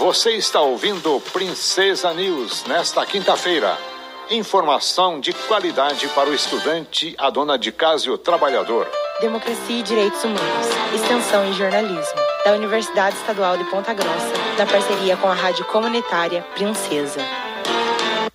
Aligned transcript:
Você 0.00 0.30
está 0.30 0.62
ouvindo 0.62 1.20
Princesa 1.30 2.14
News 2.14 2.64
nesta 2.64 3.04
quinta-feira. 3.04 3.76
Informação 4.30 5.20
de 5.20 5.34
qualidade 5.34 6.08
para 6.08 6.30
o 6.30 6.34
estudante, 6.34 7.14
a 7.18 7.28
dona 7.28 7.58
de 7.58 7.70
casa 7.70 8.06
e 8.06 8.10
o 8.10 8.16
trabalhador. 8.16 8.90
Democracia 9.20 9.80
e 9.80 9.82
Direitos 9.82 10.24
Humanos, 10.24 10.66
Extensão 10.94 11.46
e 11.50 11.52
Jornalismo, 11.52 12.18
da 12.46 12.54
Universidade 12.54 13.14
Estadual 13.18 13.58
de 13.58 13.64
Ponta 13.64 13.92
Grossa, 13.92 14.32
na 14.56 14.64
parceria 14.64 15.18
com 15.18 15.28
a 15.28 15.34
Rádio 15.34 15.66
Comunitária 15.66 16.46
Princesa. 16.54 17.20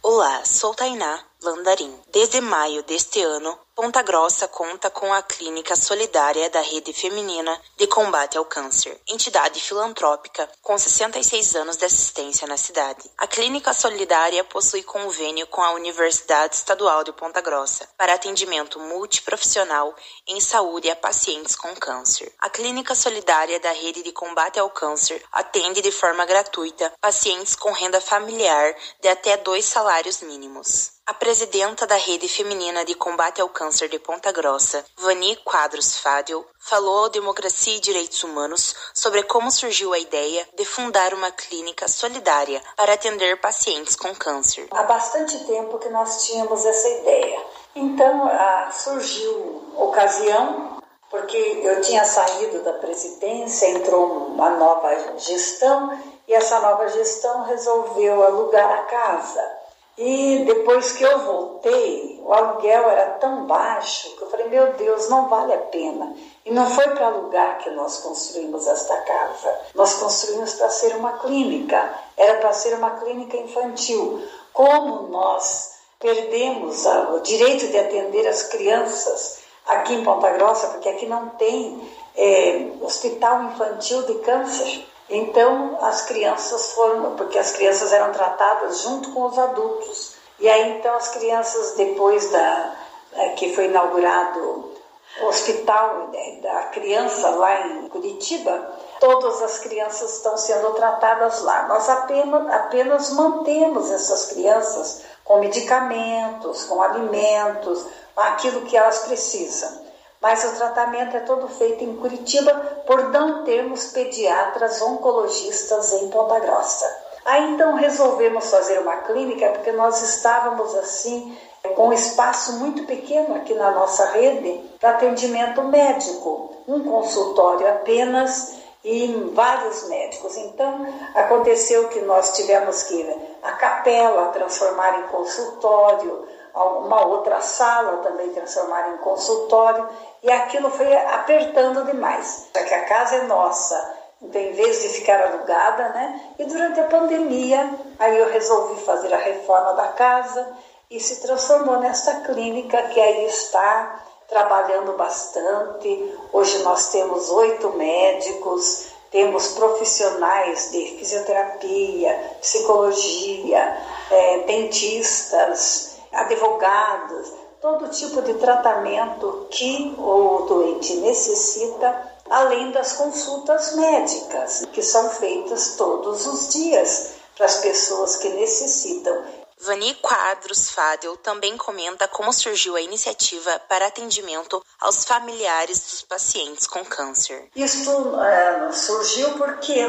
Olá, 0.04 0.45
sou 0.45 0.71
Tainá 0.71 1.20
Landarim. 1.46 1.93
Desde 2.12 2.41
maio 2.41 2.82
deste 2.84 3.21
ano, 3.21 3.57
Ponta 3.75 4.02
Grossa 4.02 4.48
conta 4.48 4.89
com 4.89 5.14
a 5.14 5.21
Clínica 5.21 5.75
Solidária 5.75 6.50
da 6.50 6.62
Rede 6.62 6.94
Feminina 6.94 7.62
de 7.75 7.86
Combate 7.88 8.38
ao 8.38 8.45
Câncer, 8.45 8.98
entidade 9.05 9.59
filantrópica 9.59 10.50
com 10.62 10.77
66 10.77 11.58
anos 11.58 11.76
de 11.76 11.84
assistência 11.84 12.48
na 12.48 12.55
cidade. 12.55 13.12
A 13.18 13.27
Clínica 13.27 13.73
Solidária 13.73 14.45
possui 14.45 14.81
convênio 14.81 15.45
com 15.48 15.62
a 15.62 15.73
Universidade 15.73 16.55
Estadual 16.55 17.03
de 17.03 17.12
Ponta 17.12 17.41
Grossa 17.41 17.86
para 17.98 18.14
atendimento 18.14 18.80
multiprofissional 18.80 19.94
em 20.25 20.39
saúde 20.39 20.89
a 20.89 20.95
pacientes 20.95 21.53
com 21.53 21.75
câncer. 21.75 22.34
A 22.39 22.50
Clínica 22.50 22.95
Solidária 22.95 23.59
da 23.59 23.73
Rede 23.73 24.02
de 24.02 24.14
Combate 24.14 24.58
ao 24.58 24.70
Câncer 24.70 25.22
atende 25.34 25.81
de 25.81 25.91
forma 25.91 26.25
gratuita 26.25 26.94
pacientes 27.02 27.58
com 27.58 27.73
renda 27.73 28.00
familiar 28.00 28.73
de 29.02 29.09
até 29.09 29.36
dois 29.36 29.66
salários 29.66 30.22
mínimos. 30.22 30.95
A 31.08 31.14
presidenta 31.14 31.86
da 31.86 31.98
Rede 31.98 32.27
Feminina 32.27 32.84
de 32.84 32.95
Combate 32.95 33.40
ao 33.40 33.48
Câncer 33.48 33.88
de 33.88 34.00
Ponta 34.00 34.32
Grossa, 34.32 34.84
Vani 34.98 35.36
Quadros 35.45 36.00
Fadel, 36.00 36.44
falou 36.58 37.04
ao 37.04 37.09
Democracia 37.09 37.78
e 37.78 37.80
Direitos 37.80 38.23
Humanos 38.23 38.76
sobre 38.91 39.22
como 39.22 39.52
surgiu 39.52 39.94
a 39.94 40.00
ideia 40.00 40.48
de 40.58 40.66
fundar 40.66 41.14
uma 41.14 41.30
clínica 41.30 41.88
solidária 41.88 42.59
para 42.76 42.94
atender 42.94 43.40
pacientes 43.40 43.95
com 43.95 44.16
câncer. 44.16 44.68
Há 44.72 44.81
bastante 44.81 45.38
tempo 45.45 45.78
que 45.78 45.89
nós 45.89 46.25
tínhamos 46.25 46.66
essa 46.66 46.89
ideia. 46.89 47.40
Então 47.75 48.25
ah, 48.25 48.72
surgiu 48.72 49.64
ocasião, 49.78 50.81
porque 51.12 51.38
eu 51.38 51.81
tinha 51.81 52.03
saído 52.03 52.64
da 52.64 52.73
presidência, 52.73 53.69
entrou 53.69 54.30
uma 54.30 54.50
nova 54.58 55.19
gestão 55.19 56.02
e 56.28 56.34
essa 56.34 56.59
nova 56.62 56.88
gestão 56.88 57.44
resolveu 57.44 58.23
alugar 58.23 58.72
a 58.72 58.81
casa 58.86 59.64
e 59.97 60.43
depois 60.45 60.91
que 60.91 61.03
eu 61.03 61.19
voltei, 61.19 62.19
o 62.21 62.33
aluguel 62.33 62.89
era 62.89 63.11
tão 63.11 63.45
baixo 63.45 64.13
que 64.17 64.23
eu 64.23 64.29
falei: 64.29 64.49
meu 64.49 64.73
Deus, 64.73 65.07
não 65.09 65.29
vale 65.29 65.53
a 65.53 65.57
pena. 65.57 66.13
E 66.45 66.51
não 66.51 66.69
foi 66.69 66.89
para 66.89 67.07
alugar 67.07 67.59
que 67.59 67.69
nós 67.71 67.99
construímos 67.99 68.67
esta 68.67 68.97
casa. 68.97 69.57
Nós 69.73 69.93
construímos 69.93 70.53
para 70.55 70.69
ser 70.69 70.95
uma 70.97 71.13
clínica. 71.19 71.93
Era 72.17 72.39
para 72.39 72.51
ser 72.51 72.73
uma 72.75 72.91
clínica 72.91 73.38
infantil. 73.38 74.21
Como 74.51 75.07
nós 75.07 75.75
perdemos 75.97 76.85
o 76.85 77.19
direito 77.19 77.67
de 77.67 77.79
atender 77.79 78.27
as 78.27 78.43
crianças 78.43 79.39
aqui 79.66 79.93
em 79.93 80.03
Ponta 80.03 80.29
Grossa, 80.31 80.67
porque 80.67 80.89
aqui 80.89 81.05
não 81.05 81.29
tem 81.29 81.89
é, 82.16 82.69
hospital 82.81 83.43
infantil 83.43 84.03
de 84.03 84.16
câncer. 84.16 84.85
Então 85.09 85.78
as 85.81 86.02
crianças 86.02 86.72
foram, 86.72 87.16
porque 87.16 87.38
as 87.38 87.52
crianças 87.52 87.94
eram 87.94 88.11
tratadas 88.11 88.81
junto 88.81 89.12
com 89.12 89.25
os 89.25 89.38
adultos. 89.38 90.16
E 90.39 90.50
aí 90.50 90.78
então 90.78 90.95
as 90.95 91.09
crianças 91.09 91.73
depois 91.73 92.31
da 92.31 92.75
é, 93.14 93.30
que 93.30 93.53
foi 93.53 93.66
inaugurado 93.66 94.73
o 95.22 95.28
hospital 95.28 96.09
né, 96.12 96.39
da 96.42 96.64
criança 96.64 97.30
lá 97.30 97.67
em 97.67 97.88
Curitiba, 97.88 98.70
todas 99.00 99.42
as 99.42 99.59
crianças 99.59 100.17
estão 100.17 100.36
sendo 100.38 100.72
tratadas 100.72 101.42
lá. 101.42 101.67
Nós 101.67 101.88
apenas, 101.88 102.52
apenas 102.52 103.09
mantemos 103.12 103.92
essas 103.92 104.25
crianças 104.25 105.03
com 105.23 105.40
medicamentos, 105.40 106.66
com 106.66 106.81
alimentos, 106.81 107.86
aquilo 108.16 108.62
que 108.62 108.75
elas 108.75 109.00
precisam 109.06 109.84
mas 110.25 110.44
o 110.44 110.58
tratamento 110.58 111.16
é 111.16 111.19
todo 111.19 111.47
feito 111.47 111.84
em 111.84 111.97
Curitiba 111.97 112.52
por 112.88 113.12
não 113.12 113.44
termos 113.44 113.91
pediatras 113.91 114.81
oncologistas 114.81 115.94
em 115.94 116.08
Ponta 116.08 116.40
Grossa. 116.40 116.84
Aí 117.24 117.53
então 117.53 117.75
resolvemos 117.75 118.50
fazer 118.50 118.80
uma 118.80 118.97
clínica 119.03 119.50
porque 119.50 119.72
nós 119.72 120.02
estávamos 120.02 120.74
assim 120.78 121.38
com 121.75 121.90
um 121.90 121.94
espaço 121.94 122.53
muito 122.53 122.85
pequeno 122.85 123.35
aqui 123.35 123.53
na 123.53 123.69
nossa 123.69 124.03
rede 124.14 124.62
para 124.80 124.91
atendimento 124.91 125.62
médico, 125.66 126.56
um 126.68 126.80
consultório 126.80 127.68
apenas 127.68 128.56
e 128.85 129.31
vários 129.34 129.90
médicos. 129.90 130.38
Então 130.38 130.85
aconteceu 131.16 131.90
que 131.90 132.00
nós 132.01 132.35
tivemos 132.35 132.84
que 132.84 133.35
a 133.41 133.53
capela 133.53 134.28
transformar 134.28 135.00
em 135.00 135.07
consultório, 135.07 136.28
uma 136.53 137.06
outra 137.06 137.41
sala 137.41 137.97
também 137.97 138.31
transformar 138.31 138.94
em 138.94 138.97
consultório 138.97 139.90
e 140.23 140.31
aquilo 140.31 140.69
foi 140.69 140.96
apertando 140.96 141.84
demais. 141.85 142.47
Já 142.56 142.63
que 142.63 142.73
a 142.73 142.85
casa 142.85 143.16
é 143.16 143.23
nossa, 143.23 143.96
então 144.22 144.40
em 144.40 144.53
vez 144.53 144.84
de 144.84 144.90
ficar 144.90 145.19
alugada, 145.19 145.90
né? 145.90 146.22
E 146.38 146.46
durante 146.46 146.79
a 146.79 146.85
pandemia, 146.85 147.69
aí 148.00 148.17
eu 148.17 148.29
resolvi 148.29 148.79
fazer 148.81 149.13
a 149.13 149.17
reforma 149.17 149.73
da 149.73 149.88
casa 149.90 150.47
e 150.91 151.00
se 151.00 151.22
transformou 151.22 151.79
nesta 151.79 152.22
clínica 152.22 152.84
que 152.84 153.02
aí 153.02 153.25
está 153.25 154.03
trabalhando 154.28 154.94
bastante. 154.94 156.13
Hoje 156.34 156.59
nós 156.59 156.90
temos 156.90 157.30
oito 157.30 157.69
médicos, 157.74 158.88
temos 159.12 159.50
profissionais 159.50 160.72
de 160.72 160.97
fisioterapia, 160.97 162.38
psicologia, 162.41 163.78
é, 164.12 164.40
dentistas, 164.40 165.97
advogados, 166.12 167.31
todo 167.62 167.90
tipo 167.90 168.22
de 168.22 168.35
tratamento 168.35 169.47
que 169.50 169.96
o 169.97 170.46
doente 170.47 170.96
necessita, 170.97 172.14
além 172.30 172.72
das 172.72 172.94
consultas 172.94 173.75
médicas, 173.75 174.66
que 174.72 174.81
são 174.81 175.09
feitas 175.09 175.75
todos 175.75 176.28
os 176.28 176.50
dias 176.50 177.12
para 177.35 177.46
as 177.46 177.58
pessoas 177.58 178.18
que 178.18 178.30
necessitam. 178.30 179.44
Vani 179.61 179.95
Quadros 179.95 180.69
Fadel 180.69 181.16
também 181.17 181.57
comenta 181.57 182.07
como 182.07 182.31
surgiu 182.33 182.75
a 182.75 182.81
iniciativa 182.81 183.59
para 183.69 183.88
atendimento 183.88 184.63
aos 184.79 185.05
familiares 185.05 185.79
dos 185.79 186.01
pacientes 186.01 186.67
com 186.67 186.83
câncer. 186.85 187.49
Isso 187.55 187.91
uh, 187.91 188.73
surgiu 188.73 189.31
porque 189.31 189.81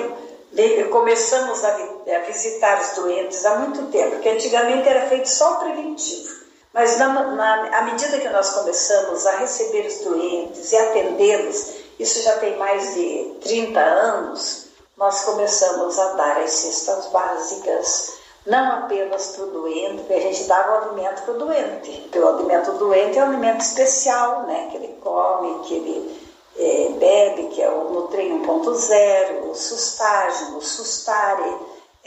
começamos 0.90 1.64
a, 1.64 1.68
a 1.68 2.18
visitar 2.26 2.80
os 2.80 2.96
doentes 2.96 3.44
há 3.44 3.56
muito 3.56 3.90
tempo, 3.90 4.12
porque 4.12 4.28
antigamente 4.28 4.88
era 4.88 5.08
feito 5.08 5.28
só 5.28 5.56
preventivo. 5.56 6.46
Mas 6.72 6.98
na, 6.98 7.08
na, 7.08 7.78
à 7.78 7.82
medida 7.82 8.18
que 8.18 8.28
nós 8.28 8.50
começamos 8.50 9.26
a 9.26 9.38
receber 9.38 9.86
os 9.86 9.98
doentes 10.00 10.72
e 10.72 10.76
atendê-los, 10.76 11.70
isso 11.98 12.22
já 12.22 12.36
tem 12.36 12.56
mais 12.58 12.94
de 12.94 13.38
30 13.42 13.80
anos, 13.80 14.66
nós 14.96 15.24
começamos 15.24 15.98
a 15.98 16.12
dar 16.12 16.38
as 16.38 16.50
cestas 16.50 17.06
básicas, 17.06 18.15
não 18.46 18.78
apenas 18.78 19.28
para 19.34 19.44
o 19.44 19.50
doente, 19.50 19.96
porque 20.02 20.14
a 20.14 20.20
gente 20.20 20.44
dava 20.44 20.72
o 20.72 20.84
alimento 20.84 21.22
para 21.22 21.34
o 21.34 21.38
doente. 21.38 22.10
O 22.14 22.28
alimento 22.28 22.72
do 22.72 22.78
doente 22.78 23.18
é 23.18 23.24
um 23.24 23.28
alimento 23.28 23.60
especial, 23.60 24.42
né? 24.42 24.68
que 24.70 24.76
ele 24.76 24.96
come, 25.02 25.64
que 25.64 25.74
ele 25.74 26.26
é, 26.58 26.88
bebe, 26.98 27.48
que 27.48 27.62
é 27.62 27.68
o 27.68 27.90
Nutrim 27.90 28.42
1.0, 28.42 29.50
o 29.50 29.54
Sustágeno, 29.54 30.58
o 30.58 30.62
Sustare, 30.62 31.56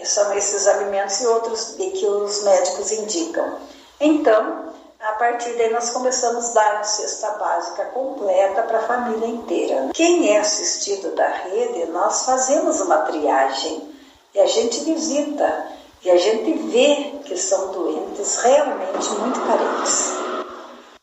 são 0.04 0.34
esses 0.34 0.66
alimentos 0.66 1.20
e 1.20 1.28
outros 1.28 1.76
que 1.76 2.06
os 2.06 2.44
médicos 2.44 2.92
indicam. 2.94 3.58
Então, 4.00 4.70
a 5.00 5.12
partir 5.14 5.54
daí 5.54 5.72
nós 5.72 5.90
começamos 5.90 6.50
a 6.50 6.54
dar 6.54 6.78
a 6.78 6.84
cesta 6.84 7.32
básica 7.32 7.86
completa 7.86 8.64
para 8.64 8.80
a 8.80 8.84
família 8.84 9.28
inteira. 9.28 9.90
Quem 9.94 10.34
é 10.34 10.40
assistido 10.40 11.14
da 11.16 11.28
rede, 11.28 11.86
nós 11.88 12.26
fazemos 12.26 12.80
uma 12.80 13.00
triagem 13.00 13.90
e 14.34 14.40
a 14.40 14.46
gente 14.46 14.84
visita 14.86 15.79
e 16.04 16.10
a 16.10 16.18
gente 16.18 16.54
vê 16.70 17.20
que 17.26 17.38
são 17.38 17.72
doentes 17.72 18.38
realmente 18.38 19.10
muito 19.10 19.40
carentes. 19.42 20.30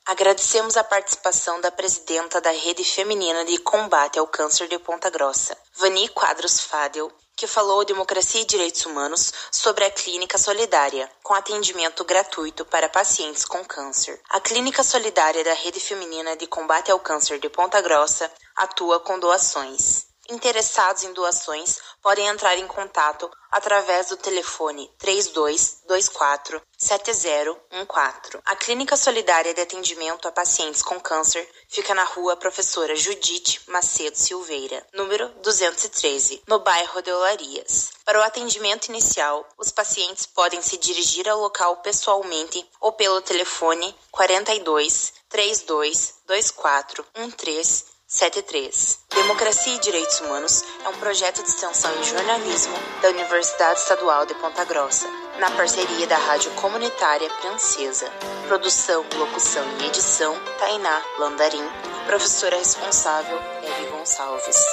Agradecemos 0.07 0.77
a 0.77 0.85
participação 0.85 1.61
da 1.61 1.71
presidenta 1.71 2.41
da 2.41 2.53
Rede 2.53 2.85
Feminina 2.85 3.45
de 3.45 3.59
Combate 3.59 4.19
ao 4.19 4.27
Câncer 4.27 4.69
de 4.69 4.79
Ponta 4.79 5.11
Grossa, 5.11 5.57
Vani 5.75 6.09
Quadros 6.11 6.61
Fadel, 6.61 7.11
que 7.37 7.47
falou 7.47 7.85
Democracia 7.85 8.41
e 8.41 8.47
Direitos 8.47 8.87
Humanos 8.87 9.33
sobre 9.51 9.85
a 9.85 9.91
Clínica 9.91 10.39
Solidária, 10.39 11.11
com 11.23 11.35
atendimento 11.35 12.05
gratuito 12.05 12.65
para 12.65 12.89
pacientes 12.89 13.45
com 13.45 13.63
câncer. 13.65 14.19
A 14.31 14.41
Clínica 14.41 14.83
Solidária 14.83 15.45
da 15.45 15.53
Rede 15.53 15.81
Feminina 15.81 16.37
de 16.37 16.47
Combate 16.47 16.91
ao 16.91 17.01
Câncer 17.01 17.39
de 17.39 17.51
Ponta 17.51 17.81
Grossa 17.83 18.31
atua 18.57 19.01
com 19.01 19.19
doações. 19.19 20.07
Interessados 20.28 21.05
em 21.05 21.12
doações 21.12 21.78
podem 22.02 22.26
entrar 22.26 22.56
em 22.56 22.67
contato 22.67 23.31
através 23.50 24.08
do 24.08 24.17
telefone 24.17 24.90
3224 24.99 26.61
7014. 26.76 28.40
A 28.44 28.56
Clínica 28.56 28.96
Solidária 28.96 29.55
de 29.55 29.61
Atendimento 29.61 30.26
a 30.26 30.32
Pacientes 30.32 30.82
com 30.82 31.00
Câncer 31.00 31.49
fica 31.69 31.94
na 31.94 32.02
rua 32.02 32.37
Professora 32.37 32.96
Judite 32.96 33.61
Macedo 33.69 34.17
Silveira, 34.17 34.84
número 34.93 35.28
213, 35.43 36.43
no 36.49 36.58
bairro 36.58 37.00
de 37.02 37.12
Olarias. 37.12 37.93
Para 38.05 38.19
o 38.19 38.23
atendimento 38.23 38.88
inicial, 38.88 39.49
os 39.56 39.70
pacientes 39.70 40.26
podem 40.26 40.61
se 40.61 40.76
dirigir 40.76 41.28
ao 41.28 41.40
local 41.40 41.76
pessoalmente 41.78 42.69
ou 42.81 42.93
pelo 42.93 43.20
telefone 43.20 43.96
42 44.11 45.12
32 45.28 46.14
24 46.28 47.06
13 47.37 47.96
73. 48.08 49.00
Democracia 49.12 49.75
e 49.75 49.81
Direitos 49.81 50.20
Humanos 50.20 50.62
é 50.85 50.88
um 50.88 50.93
projeto 50.99 51.43
de 51.43 51.49
extensão 51.49 51.91
em 51.99 52.05
jornalismo 52.05 52.75
da 53.03 53.08
Universidade 53.08 53.81
Estadual 53.81 54.25
de 54.25 54.35
Ponta 54.37 54.64
Grossa, 54.64 55.08
na 55.41 55.50
parceria 55.50 56.06
da 56.06 56.17
Rádio 56.17 56.53
Comunitária 56.53 57.29
Princesa. 57.41 58.08
Produção, 58.47 59.05
locução 59.17 59.64
e 59.81 59.87
edição, 59.87 60.38
Tainá 60.61 61.03
Landarim. 61.19 61.69
Professora 62.06 62.56
responsável, 62.56 63.41
Eve 63.64 63.87
Gonçalves. 63.91 64.64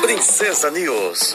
Princesa 0.00 0.70
News. 0.70 1.34